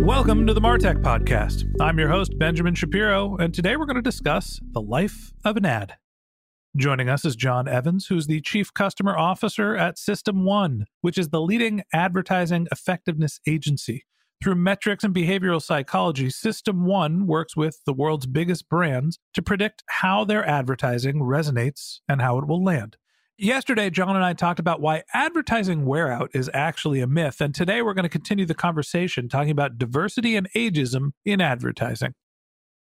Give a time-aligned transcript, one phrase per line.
[0.00, 1.70] Welcome to the Martech Podcast.
[1.78, 5.66] I'm your host, Benjamin Shapiro, and today we're going to discuss the life of an
[5.66, 5.96] ad.
[6.74, 11.28] Joining us is Jon Evans, who's the Chief Customer Officer at System One, which is
[11.28, 14.06] the leading advertising effectiveness agency.
[14.42, 19.84] Through metrics and behavioral psychology, System One works with the world's biggest brands to predict
[19.86, 22.96] how their advertising resonates and how it will land.
[23.42, 27.40] Yesterday, Jon and I talked about why advertising wear out is actually a myth.
[27.40, 32.12] And today we're going to continue the conversation talking about diversity and ageism in advertising.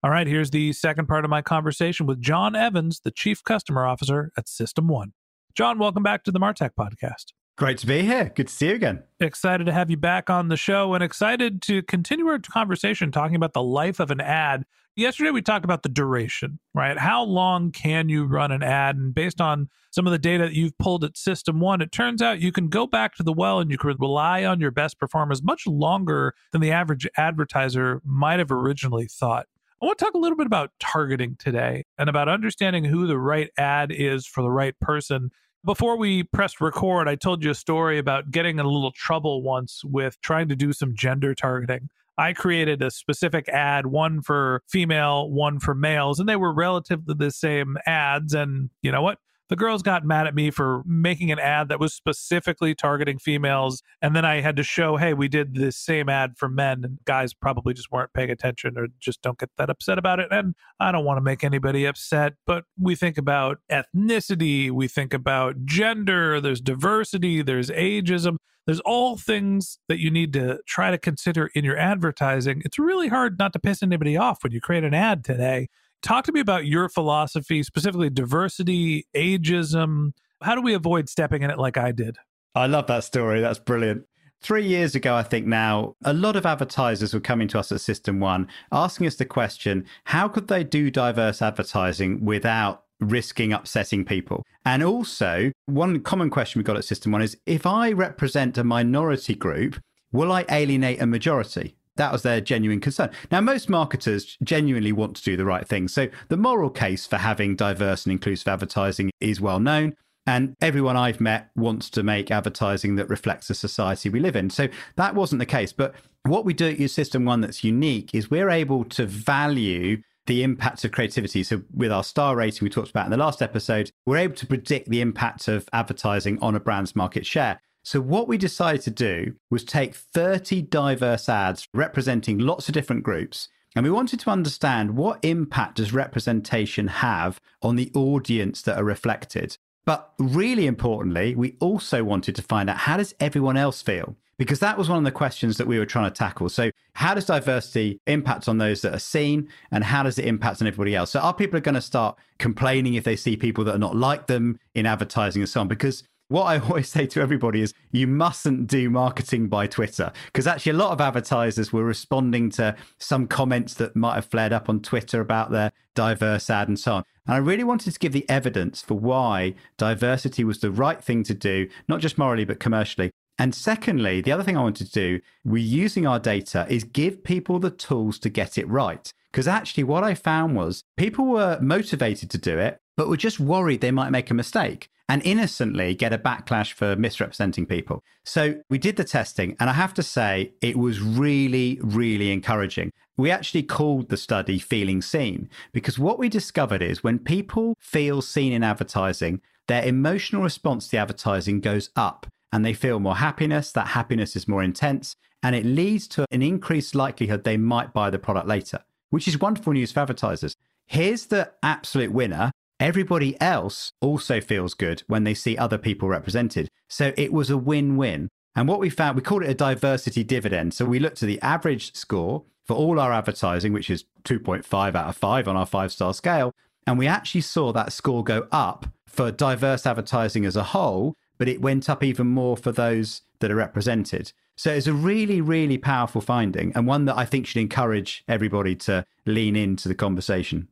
[0.03, 3.85] All right, here's the second part of my conversation with Jon Evans, the Chief Customer
[3.85, 5.13] Officer at System One.
[5.55, 7.27] Jon, welcome back to the Martech podcast.
[7.61, 8.31] Great to be here.
[8.33, 9.03] Good to see you again.
[9.19, 13.35] Excited to have you back on the show and excited to continue our conversation talking
[13.35, 14.65] about the life of an ad
[14.97, 16.97] Yesterday, we talked about the duration, right?
[16.97, 18.97] How long can you run an ad?
[18.97, 22.21] And based on some of the data that you've pulled at System One, it turns
[22.21, 24.99] out you can go back to the well and you can rely on your best
[24.99, 29.47] performers much longer than the average advertiser might have originally thought.
[29.81, 33.17] I want to talk a little bit about targeting today and about understanding who the
[33.17, 35.31] right ad is for the right person.
[35.63, 39.43] Before we pressed record, I told you a story about getting in a little trouble
[39.43, 41.89] once with trying to do some gender targeting.
[42.17, 47.13] I created a specific ad, one for female, one for males, and they were relatively
[47.15, 48.33] the same ads.
[48.33, 49.19] And you know what?
[49.51, 53.83] The girls got mad at me for making an ad that was specifically targeting females.
[54.01, 56.99] And then I had to show, hey, we did this same ad for men, and
[57.03, 60.29] guys probably just weren't paying attention or just don't get that upset about it.
[60.31, 65.13] And I don't want to make anybody upset, but we think about ethnicity, we think
[65.13, 68.37] about gender, there's diversity, there's ageism.
[68.67, 72.61] There's all things that you need to try to consider in your advertising.
[72.63, 75.67] It's really hard not to piss anybody off when you create an ad today.
[76.01, 80.13] Talk to me about your philosophy, specifically diversity, ageism.
[80.41, 82.17] How do we avoid stepping in it like I did?
[82.55, 83.39] I love that story.
[83.41, 84.05] That's brilliant.
[84.41, 87.79] Three years ago, I think now, a lot of advertisers were coming to us at
[87.79, 94.03] System One asking us the question how could they do diverse advertising without risking upsetting
[94.03, 94.43] people?
[94.65, 98.63] And also, one common question we got at System One is if I represent a
[98.63, 99.79] minority group,
[100.11, 101.75] will I alienate a majority?
[102.01, 103.11] That was their genuine concern.
[103.31, 105.87] Now, most marketers genuinely want to do the right thing.
[105.87, 109.93] So the moral case for having diverse and inclusive advertising is well known.
[110.25, 114.49] And everyone I've met wants to make advertising that reflects the society we live in.
[114.49, 115.73] So that wasn't the case.
[115.73, 120.01] But what we do at your System One that's unique is we're able to value
[120.25, 121.43] the impact of creativity.
[121.43, 124.47] So, with our star rating we talked about in the last episode, we're able to
[124.47, 127.61] predict the impact of advertising on a brand's market share.
[127.83, 133.03] So, what we decided to do was take 30 diverse ads representing lots of different
[133.03, 133.47] groups.
[133.75, 138.83] And we wanted to understand what impact does representation have on the audience that are
[138.83, 139.57] reflected.
[139.85, 144.15] But really importantly, we also wanted to find out how does everyone else feel?
[144.37, 146.49] Because that was one of the questions that we were trying to tackle.
[146.49, 150.61] So, how does diversity impact on those that are seen, and how does it impact
[150.61, 151.11] on everybody else?
[151.11, 153.95] So, are people are going to start complaining if they see people that are not
[153.95, 155.67] like them in advertising and so on?
[155.67, 160.47] Because what I always say to everybody is you mustn't do marketing by Twitter because
[160.47, 164.69] actually a lot of advertisers were responding to some comments that might have flared up
[164.69, 167.03] on Twitter about their diverse ad and so on.
[167.27, 171.23] And I really wanted to give the evidence for why diversity was the right thing
[171.23, 173.11] to do, not just morally, but commercially.
[173.37, 177.23] And secondly, the other thing I wanted to do, we're using our data, is give
[177.23, 179.11] people the tools to get it right.
[179.31, 183.39] Because actually, what I found was people were motivated to do it, but were just
[183.39, 188.01] worried they might make a mistake and innocently get a backlash for misrepresenting people.
[188.23, 192.93] So we did the testing, and I have to say, it was really, really encouraging.
[193.17, 198.21] We actually called the study Feeling Seen because what we discovered is when people feel
[198.21, 203.73] seen in advertising, their emotional response to advertising goes up and they feel more happiness.
[203.73, 208.11] That happiness is more intense and it leads to an increased likelihood they might buy
[208.11, 208.79] the product later,
[209.09, 210.55] which is wonderful news for advertisers.
[210.85, 216.67] Here's the absolute winner everybody else also feels good when they see other people represented.
[216.89, 218.27] So it was a win win.
[218.55, 220.73] And what we found, we called it a diversity dividend.
[220.73, 225.07] So we looked at the average score for all our advertising, which is 2.5 out
[225.07, 226.51] of 5 on our five star scale.
[226.87, 231.47] And we actually saw that score go up for diverse advertising as a whole, but
[231.47, 234.33] it went up even more for those that are represented.
[234.57, 238.75] So it's a really, really powerful finding and one that I think should encourage everybody
[238.77, 240.67] to lean into the conversation.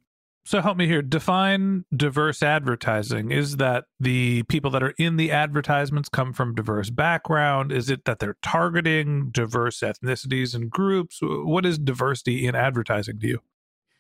[0.50, 1.04] So help me here.
[1.04, 3.32] Define diverse advertising.
[3.32, 7.72] Is that the people that are in the advertisements come from diverse background?
[7.72, 11.20] Is it that they're targeting diverse ethnicities and groups?
[11.22, 13.40] What is diversity in advertising to you?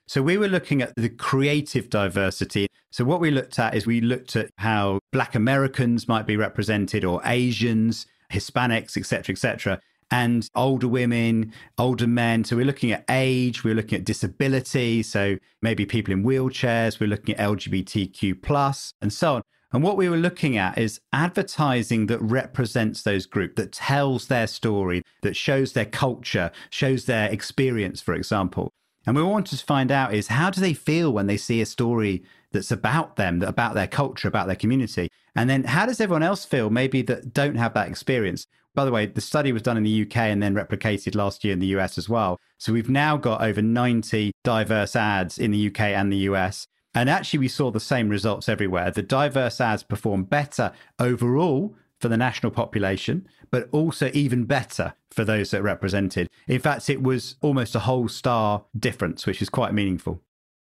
[0.07, 2.65] So we were looking at the creative diversity.
[2.89, 7.05] So what we looked at is we looked at how black Americans might be represented
[7.05, 9.79] or Asians, Hispanics, etc., etc
[10.11, 12.43] and older women, older men.
[12.43, 15.03] So we're looking at age, we're looking at disability.
[15.03, 19.41] So maybe people in wheelchairs, we're looking at LGBTQ plus and so on.
[19.71, 24.47] And what we were looking at is advertising that represents those groups, that tells their
[24.47, 28.71] story, that shows their culture, shows their experience, for example.
[29.05, 31.65] And we wanted to find out is how do they feel when they see a
[31.65, 35.09] story that's about them, about their culture, about their community?
[35.35, 38.47] And then how does everyone else feel, maybe that don't have that experience?
[38.75, 41.53] By the way, the study was done in the UK and then replicated last year
[41.53, 42.39] in the US as well.
[42.57, 46.67] So we've now got over 90 diverse ads in the UK and the US.
[46.93, 48.91] And actually, we saw the same results everywhere.
[48.91, 55.23] The diverse ads perform better overall for the national population, but also even better for
[55.23, 56.29] those that represented.
[56.47, 60.21] In fact, it was almost a whole star difference, which is quite meaningful.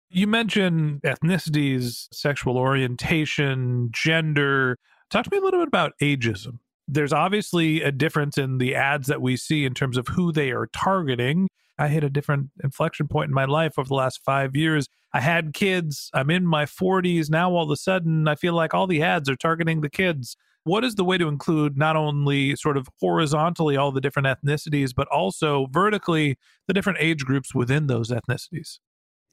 [0.09, 4.77] You mentioned ethnicities, sexual orientation, gender.
[5.09, 9.07] Talk to me a little bit about ageism there's obviously a difference in the ads
[9.07, 11.47] that we see in terms of who they are targeting.
[11.77, 14.87] I hit a different inflection point in my life over the last five years.
[15.13, 16.09] I had kids.
[16.13, 17.29] I'm in my 40s.
[17.29, 20.35] Now, all of a sudden, I feel like all the ads are targeting the kids.
[20.65, 24.91] What is the way to include not only sort of horizontally all the different ethnicities,
[24.95, 26.37] but also vertically
[26.67, 28.79] the different age groups within those ethnicities?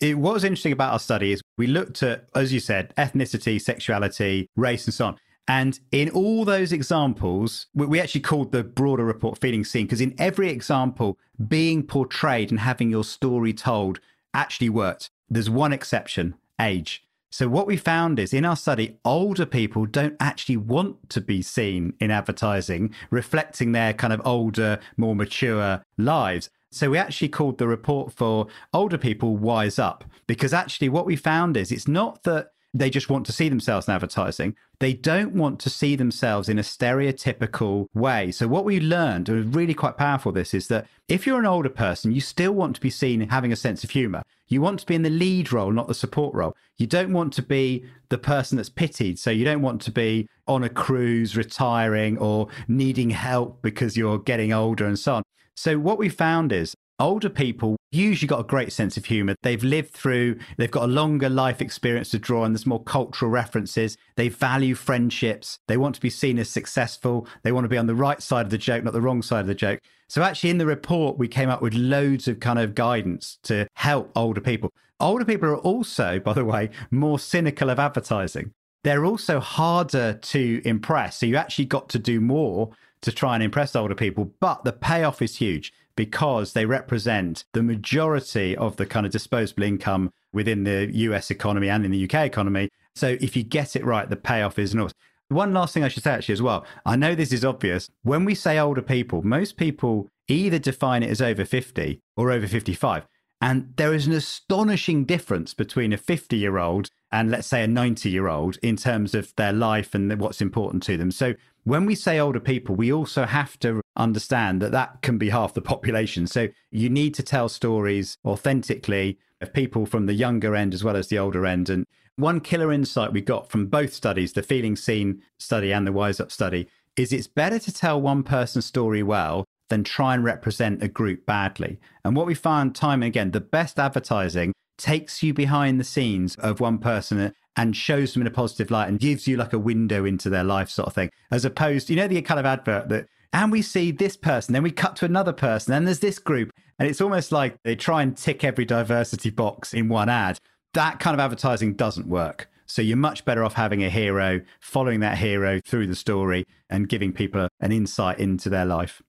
[0.01, 3.61] It, what was interesting about our study is we looked at, as you said, ethnicity,
[3.61, 5.17] sexuality, race, and so on.
[5.51, 10.15] And in all those examples, we actually called the broader report feeling seen because in
[10.17, 11.19] every example,
[11.49, 13.99] being portrayed and having your story told
[14.33, 15.11] actually worked.
[15.29, 17.03] There's one exception age.
[17.33, 21.43] So, what we found is in our study, older people don't actually want to be
[21.43, 26.49] seen in advertising, reflecting their kind of older, more mature lives.
[26.71, 31.17] So, we actually called the report for older people Wise Up because actually, what we
[31.17, 34.55] found is it's not that they just want to see themselves in advertising.
[34.79, 38.31] They don't want to see themselves in a stereotypical way.
[38.31, 41.69] So, what we learned, and really quite powerful, this is that if you're an older
[41.69, 44.23] person, you still want to be seen having a sense of humor.
[44.49, 46.57] You want to be in the lead role, not the support role.
[46.77, 49.19] You don't want to be the person that's pitied.
[49.19, 54.19] So, you don't want to be on a cruise, retiring, or needing help because you're
[54.19, 55.23] getting older and so on.
[55.57, 59.35] So, what we found is older people usually got a great sense of humor.
[59.43, 62.53] They've lived through, they've got a longer life experience to draw on.
[62.53, 63.97] There's more cultural references.
[64.17, 65.59] They value friendships.
[65.67, 67.27] They want to be seen as successful.
[67.43, 69.41] They want to be on the right side of the joke, not the wrong side
[69.41, 69.81] of the joke.
[70.09, 73.67] So, actually, in the report, we came up with loads of kind of guidance to
[73.75, 74.71] help older people.
[74.99, 78.53] Older people are also, by the way, more cynical of advertising.
[78.83, 81.19] They're also harder to impress.
[81.19, 82.71] So, you actually got to do more
[83.03, 87.63] to try and impress older people, but the payoff is huge because they represent the
[87.63, 92.25] majority of the kind of disposable income within the US economy and in the UK
[92.25, 92.71] economy.
[92.95, 94.95] So if you get it right, the payoff is enormous.
[95.29, 96.65] One last thing I should say actually as well.
[96.87, 97.91] I know this is obvious.
[98.03, 102.47] When we say older people, most people either define it as over 50 or over
[102.47, 103.07] 55.
[103.43, 107.69] And there is an astonishing difference between a 50 year old and let's say a
[107.69, 111.11] 90 year old in terms of their life and what's important to them.
[111.11, 115.31] So when we say older people, we also have to understand that that can be
[115.31, 116.27] half the population.
[116.27, 120.97] So you need to tell stories authentically of people from the younger end as well
[120.97, 121.69] as the older end.
[121.69, 121.85] And
[122.17, 126.21] one killer insight we got from both studies, the Feeling Seen study and the Wise
[126.21, 130.83] Up study, is it's better to tell one person's story well than try and represent
[130.83, 131.79] a group badly.
[132.05, 136.35] And what we found time and again, the best advertising takes you behind the scenes
[136.37, 139.59] of one person and shows them in a positive light and gives you like a
[139.59, 142.89] window into their life sort of thing as opposed you know the kind of advert
[142.89, 146.19] that and we see this person then we cut to another person then there's this
[146.19, 150.39] group and it's almost like they try and tick every diversity box in one ad.
[150.73, 152.49] That kind of advertising doesn't work.
[152.65, 156.89] So you're much better off having a hero following that hero through the story and
[156.89, 159.03] giving people an insight into their life.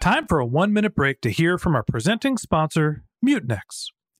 [0.00, 3.88] Time for a one minute break to hear from our presenting sponsor, Mutinex.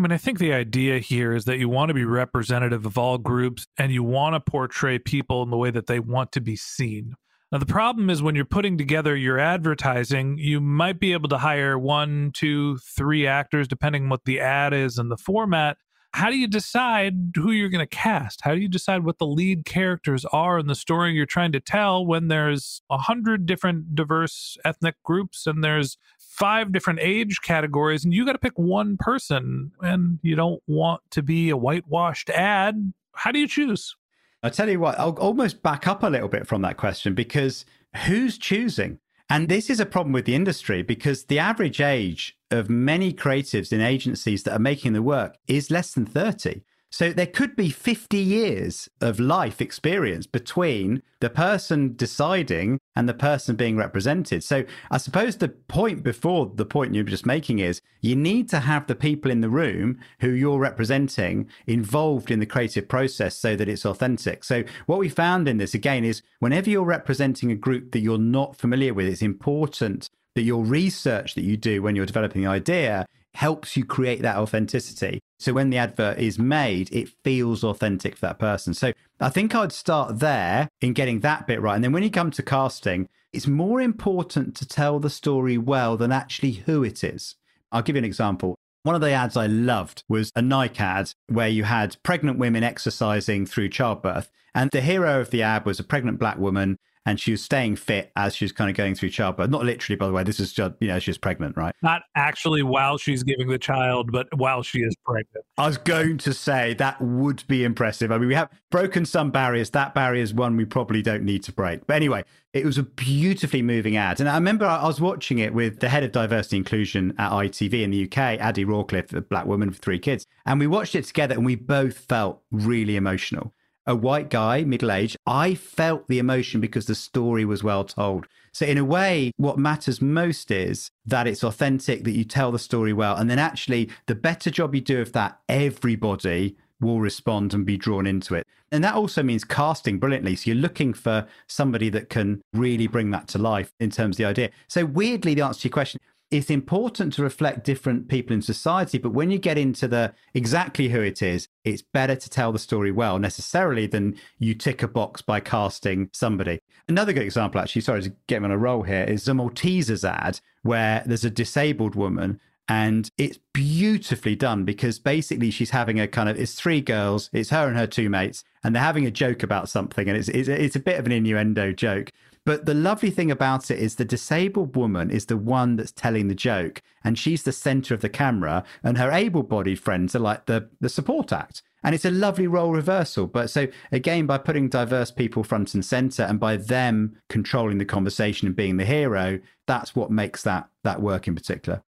[0.00, 2.96] I mean, I think the idea here is that you want to be representative of
[2.96, 6.40] all groups and you want to portray people in the way that they want to
[6.40, 7.12] be seen.
[7.52, 11.36] Now, the problem is when you're putting together your advertising, you might be able to
[11.36, 15.76] hire one, two, three actors, depending on what the ad is and the format.
[16.12, 18.40] How do you decide who you're going to cast?
[18.42, 21.60] How do you decide what the lead characters are in the story you're trying to
[21.60, 28.04] tell when there's a hundred different diverse ethnic groups and there's five different age categories
[28.04, 32.28] and you got to pick one person and you don't want to be a whitewashed
[32.30, 32.92] ad?
[33.14, 33.94] How do you choose?
[34.42, 37.64] I tell you what, I'll almost back up a little bit from that question because
[38.06, 38.98] who's choosing?
[39.28, 43.72] And this is a problem with the industry because the average age of many creatives
[43.72, 46.62] in agencies that are making the work is less than 30.
[46.92, 53.14] So there could be 50 years of life experience between the person deciding and the
[53.14, 54.42] person being represented.
[54.42, 58.60] So I suppose the point before the point you're just making is you need to
[58.60, 63.54] have the people in the room who you're representing involved in the creative process so
[63.54, 64.42] that it's authentic.
[64.42, 68.18] So what we found in this again is whenever you're representing a group that you're
[68.18, 72.48] not familiar with, it's important that your research that you do when you're developing the
[72.48, 75.20] idea helps you create that authenticity.
[75.38, 78.74] So when the advert is made, it feels authentic for that person.
[78.74, 81.74] So I think I'd start there in getting that bit right.
[81.74, 85.96] And then when you come to casting, it's more important to tell the story well
[85.96, 87.36] than actually who it is.
[87.70, 88.56] I'll give you an example.
[88.82, 92.64] One of the ads I loved was a Nike ad where you had pregnant women
[92.64, 94.30] exercising through childbirth.
[94.54, 96.78] And the hero of the ad was a pregnant black woman
[97.10, 99.50] and she was staying fit as she's kind of going through childbirth.
[99.50, 100.22] Not literally, by the way.
[100.22, 101.74] This is just you know she's pregnant, right?
[101.82, 105.44] Not actually while she's giving the child, but while she is pregnant.
[105.58, 108.12] I was going to say that would be impressive.
[108.12, 109.70] I mean, we have broken some barriers.
[109.70, 111.84] That barrier is one we probably don't need to break.
[111.88, 115.52] But anyway, it was a beautifully moving ad, and I remember I was watching it
[115.52, 119.46] with the head of diversity inclusion at ITV in the UK, Ade Rawcliffe, a black
[119.46, 123.52] woman with three kids, and we watched it together, and we both felt really emotional
[123.86, 128.26] a white guy, middle aged, I felt the emotion because the story was well told.
[128.52, 132.58] So, in a way, what matters most is that it's authentic, that you tell the
[132.58, 133.16] story well.
[133.16, 137.76] And then, actually, the better job you do of that, everybody will respond and be
[137.76, 138.46] drawn into it.
[138.72, 140.34] And that also means casting brilliantly.
[140.34, 144.18] So, you're looking for somebody that can really bring that to life in terms of
[144.18, 144.50] the idea.
[144.66, 148.98] So, weirdly, the answer to your question, it's important to reflect different people in society,
[148.98, 152.58] but when you get into the exactly who it is, it's better to tell the
[152.58, 156.60] story well necessarily than you tick a box by casting somebody.
[156.88, 160.40] Another good example, actually, sorry to get on a roll here, is the Maltesers ad
[160.62, 162.38] where there's a disabled woman
[162.70, 167.50] And it's beautifully done because basically she's having a kind of, it's three girls, it's
[167.50, 170.08] her and her two mates, and they're having a joke about something.
[170.08, 172.10] And it's, it's, it's a bit of an innuendo joke.
[172.50, 176.26] But the lovely thing about it is the disabled woman is the one that's telling
[176.26, 180.18] the joke, and she's the center of the camera, and her able bodied friends are
[180.18, 181.62] like the, the support act.
[181.84, 183.28] And it's a lovely role reversal.
[183.28, 187.84] But so, again, by putting diverse people front and center and by them controlling the
[187.84, 189.38] conversation and being the hero,
[189.68, 191.84] that's what makes that, that work in particular.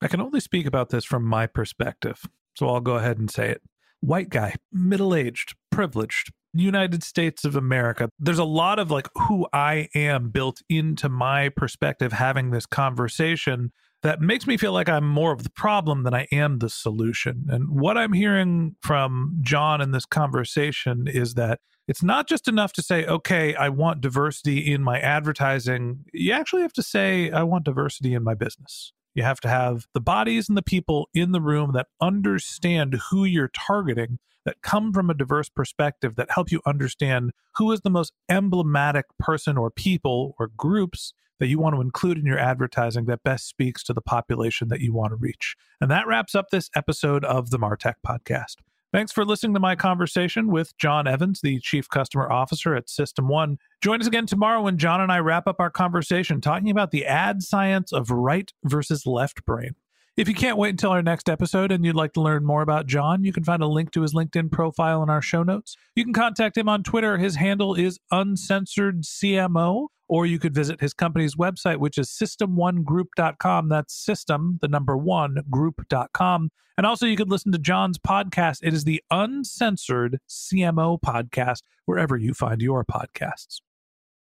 [0.00, 2.22] I can only speak about this from my perspective.
[2.54, 3.62] So I'll go ahead and say it.
[3.98, 8.10] White guy, middle aged, privileged, United States of America.
[8.18, 13.72] There's a lot of like who I am built into my perspective having this conversation
[14.02, 17.46] that makes me feel like I'm more of the problem than I am the solution.
[17.48, 22.72] And what I'm hearing from Jon in this conversation is that it's not just enough
[22.74, 26.04] to say, okay, I want diversity in my advertising.
[26.12, 28.92] You actually have to say, I want diversity in my business.
[29.16, 33.24] You have to have the bodies and the people in the room that understand who
[33.24, 37.88] you're targeting, that come from a diverse perspective, that help you understand who is the
[37.88, 43.06] most emblematic person or people or groups that you want to include in your advertising
[43.06, 45.56] that best speaks to the population that you want to reach.
[45.80, 48.56] And that wraps up this episode of the Martech Podcast.
[48.92, 53.28] Thanks for listening to my conversation with Jon Evans, the Chief Customer Officer at System
[53.28, 53.58] One.
[53.82, 57.04] Join us again tomorrow when Jon and I wrap up our conversation talking about the
[57.04, 59.74] ad science of right versus left brain.
[60.16, 62.86] If you can't wait until our next episode and you'd like to learn more about
[62.86, 65.76] Jon, you can find a link to his LinkedIn profile in our show notes.
[65.94, 67.18] You can contact him on Twitter.
[67.18, 73.68] His handle is uncensored CMO or you could visit his company's website, which is system1group.com.
[73.68, 76.50] That's system, the number one, group.com.
[76.78, 78.58] And also, you could listen to Jon's podcast.
[78.62, 83.60] It is the Uncensored CMO podcast, wherever you find your podcasts.